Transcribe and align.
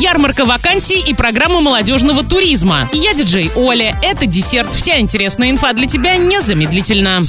ярмарка 0.00 0.46
вакансий 0.46 0.98
и 1.06 1.12
программа 1.12 1.60
молодежного 1.60 2.24
туризма. 2.24 2.88
Я 2.92 3.12
диджей 3.12 3.50
Оля. 3.54 3.94
Это 4.02 4.24
десерт. 4.24 4.74
Вся 4.74 4.98
интересная 4.98 5.50
инфа 5.50 5.74
для 5.74 5.86
тебя 5.86 6.16
незамедлительно. 6.16 7.20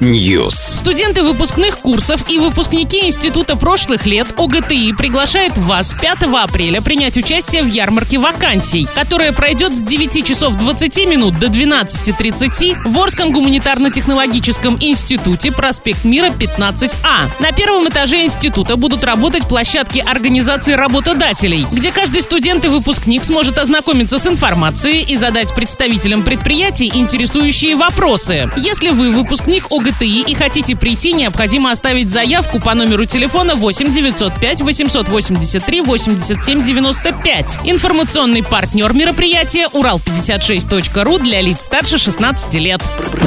News. 0.00 0.54
Студенты 0.78 1.22
выпускных 1.22 1.78
курсов 1.78 2.24
и 2.30 2.38
выпускники 2.38 3.06
Института 3.06 3.56
прошлых 3.56 4.06
лет 4.06 4.28
ОГТИ 4.38 4.94
приглашают 4.96 5.58
вас 5.58 5.94
5 6.00 6.22
апреля 6.42 6.80
принять 6.80 7.18
участие 7.18 7.62
в 7.62 7.66
ярмарке 7.66 8.18
вакансий, 8.18 8.88
которая 8.94 9.32
пройдет 9.32 9.76
с 9.76 9.82
9 9.82 10.26
часов 10.26 10.56
20 10.56 11.06
минут 11.06 11.38
до 11.38 11.48
12.30 11.48 12.88
в 12.88 12.98
Орском 12.98 13.32
гуманитарно-технологическом 13.32 14.78
институте 14.80 15.52
проспект 15.52 16.04
Мира 16.04 16.28
15А. 16.28 17.30
На 17.40 17.52
первом 17.52 17.86
этаже 17.88 18.24
института 18.24 18.76
будут 18.76 19.04
работать 19.04 19.46
площадки 19.46 19.98
организации 19.98 20.53
работодателей, 20.54 21.66
где 21.72 21.90
каждый 21.90 22.22
студент 22.22 22.64
и 22.64 22.68
выпускник 22.68 23.24
сможет 23.24 23.58
ознакомиться 23.58 24.18
с 24.18 24.26
информацией 24.26 25.02
и 25.02 25.16
задать 25.16 25.52
представителям 25.52 26.22
предприятий 26.22 26.90
интересующие 26.94 27.74
вопросы. 27.74 28.48
Если 28.56 28.90
вы 28.90 29.10
выпускник 29.10 29.66
ОГТИ 29.70 30.30
и 30.30 30.34
хотите 30.34 30.76
прийти, 30.76 31.12
необходимо 31.12 31.72
оставить 31.72 32.08
заявку 32.08 32.60
по 32.60 32.74
номеру 32.74 33.04
телефона 33.04 33.56
8 33.56 33.92
905 33.92 34.62
883 34.62 35.80
87 35.82 36.64
95. 36.64 37.58
Информационный 37.64 38.44
партнер 38.44 38.92
мероприятия 38.92 39.66
Урал56.ру 39.72 41.18
для 41.18 41.40
лиц 41.40 41.64
старше 41.64 41.98
16 41.98 42.54
лет. 42.54 42.80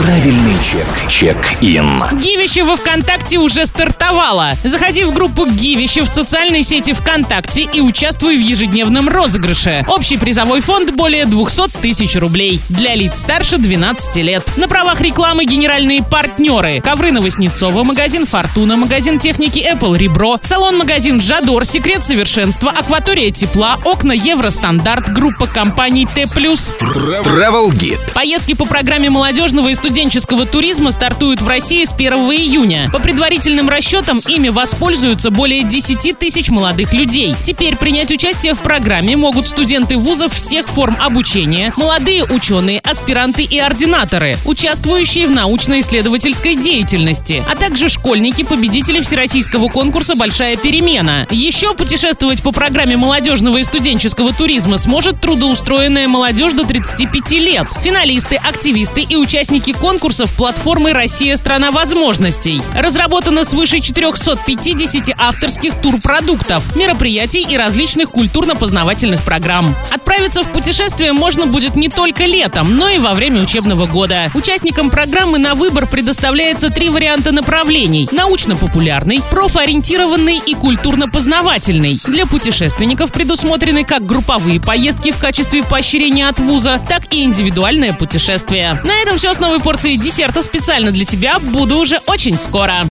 Правильный 0.04 0.54
чек. 0.64 0.86
Чек-ин. 1.10 2.04
Гивище 2.22 2.64
во 2.64 2.76
ВКонтакте 2.76 3.40
уже 3.40 3.66
стартовало. 3.66 4.54
Заходи 4.64 5.04
в 5.04 5.12
группу 5.12 5.48
Гивище 5.48 6.04
в 6.04 6.08
социальной 6.08 6.62
сети 6.62 6.94
ВКонтакте 6.94 7.68
и 7.74 7.82
участвуй 7.82 8.38
в 8.38 8.40
ежедневном 8.40 9.10
розыгрыше. 9.10 9.86
Общий 9.88 10.18
призовой 10.18 10.62
фонд 10.62 10.92
более 10.92 11.26
200 11.26 11.80
тысяч 11.82 12.16
рублей. 12.16 12.62
Для 12.70 12.94
лиц 12.94 13.20
старше 13.20 13.58
12 13.58 14.18
лет. 14.18 14.46
На 14.56 14.68
правах 14.68 15.02
рекламы 15.02 15.46
генеральные 15.46 16.04
партнеры. 16.04 16.80
Ковры 16.82 17.12
Новоснецова, 17.12 17.84
магазин 17.84 18.28
Фортуна, 18.28 18.78
магазин 18.78 19.18
техники 19.18 19.66
Apple 19.68 19.98
Ребро, 19.98 20.38
салон-магазин 20.42 21.20
Жадор, 21.20 21.66
Секрет 21.66 22.04
совершенства, 22.04 22.70
Акватория 22.70 23.32
тепла, 23.32 23.80
окна 23.84 24.12
Евростандарт, 24.12 25.12
группа 25.12 25.48
компаний 25.48 26.08
Т+. 26.14 26.26
Travel 26.26 27.72
Guide. 27.72 28.14
Поездки 28.14 28.54
по 28.54 28.66
программе 28.66 29.10
молодежного 29.10 29.70
и 29.70 29.87
студенческого 29.88 30.46
туризма 30.46 30.92
стартуют 30.92 31.42
в 31.42 31.48
России 31.48 31.86
с 31.86 31.94
1 31.94 32.12
июня. 32.12 32.90
По 32.92 33.00
предварительным 33.00 33.70
расчетам, 33.70 34.20
ими 34.28 34.50
воспользуются 34.50 35.32
более 35.32 35.64
10 35.64 36.20
тысяч 36.20 36.50
молодых 36.50 36.92
людей. 36.92 37.34
Теперь 37.42 37.78
принять 37.78 38.12
участие 38.12 38.54
в 38.54 38.60
программе 38.60 39.16
могут 39.16 39.48
студенты 39.48 39.98
вузов 39.98 40.34
всех 40.34 40.68
форм 40.68 40.98
обучения, 41.00 41.72
молодые 41.78 42.26
ученые, 42.26 42.82
аспиранты 42.82 43.44
и 43.44 43.60
ординаторы, 43.60 44.38
участвующие 44.44 45.26
в 45.26 45.32
научно-исследовательской 45.32 46.56
деятельности, 46.56 47.42
а 47.50 47.56
также 47.56 47.88
школьники, 47.88 48.44
победители 48.44 49.00
Всероссийского 49.00 49.70
конкурса 49.70 50.18
«Большая 50.18 50.58
перемена». 50.58 51.28
Еще 51.32 51.74
путешествовать 51.74 52.44
по 52.44 52.52
программе 52.52 52.98
молодежного 52.98 53.56
и 53.56 53.64
студенческого 53.64 54.34
туризма 54.34 54.80
сможет 54.80 55.22
трудоустроенная 55.22 56.10
молодежь 56.10 56.52
до 56.52 56.66
35 56.66 57.32
лет, 57.32 57.68
финалисты, 57.82 58.36
активисты 58.36 59.06
и 59.08 59.16
участники 59.16 59.77
конкурсов 59.78 60.34
платформы 60.34 60.94
«Россия– 60.94 61.36
страна 61.38 61.72
возможностей». 61.72 62.62
Разработано 62.76 63.46
свыше 63.46 63.80
450 63.80 65.16
авторских 65.18 65.76
турпродуктов, 65.82 66.76
мероприятий 66.76 67.46
и 67.48 67.58
различных 67.58 68.10
культурно-познавательных 68.12 69.24
программ. 69.24 69.76
Отправиться 69.94 70.44
в 70.44 70.52
путешествие 70.52 71.14
можно 71.14 71.46
будет 71.46 71.76
не 71.76 71.90
только 71.90 72.26
летом, 72.26 72.76
но 72.76 72.90
и 72.90 72.98
во 72.98 73.14
время 73.14 73.42
учебного 73.42 73.86
года. 73.86 74.32
Участникам 74.34 74.90
программы 74.90 75.38
на 75.38 75.56
выбор 75.56 75.88
предоставляется 75.88 76.70
три 76.70 76.90
варианта 76.90 77.32
направлений– 77.32 78.10
научно-популярный, 78.12 79.22
профориентированный 79.30 80.42
и 80.46 80.56
культурно-познавательный. 80.56 82.00
Для 82.06 82.26
путешественников 82.26 83.12
предусмотрены 83.12 83.84
как 83.84 84.06
групповые 84.06 84.60
поездки 84.60 85.12
в 85.12 85.18
качестве 85.18 85.64
поощрения 85.64 86.28
от 86.28 86.40
вуза, 86.40 86.82
так 86.88 87.14
и 87.14 87.24
индивидуальное 87.24 87.94
путешествие. 87.94 88.80
На 88.84 89.02
этом 89.02 89.18
все 89.18 89.34
с 89.34 89.40
новой 89.40 89.60
порцией 89.68 89.98
десерта 89.98 90.44
специально 90.44 90.92
для 90.92 91.04
тебя. 91.04 91.40
Буду 91.40 91.78
уже 91.80 92.00
очень 92.08 92.38
скоро. 92.38 92.86